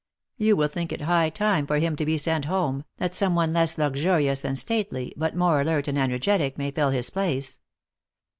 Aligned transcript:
You 0.39 0.55
will 0.55 0.67
think 0.67 0.91
it 0.91 1.01
high 1.01 1.29
time 1.29 1.67
for 1.67 1.77
him 1.77 1.95
to 1.97 2.07
be 2.07 2.17
sent 2.17 2.45
home, 2.45 2.85
that 2.97 3.13
some 3.13 3.35
one 3.35 3.53
less 3.53 3.77
luxurious 3.77 4.43
and 4.43 4.57
state 4.57 4.91
ly, 4.91 5.11
but 5.15 5.35
more 5.35 5.61
alert 5.61 5.87
and 5.87 5.95
energetic, 5.99 6.57
may 6.57 6.71
fill 6.71 6.89
his 6.89 7.11
place. 7.11 7.59